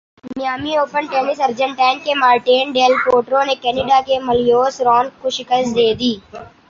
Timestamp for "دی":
5.99-6.13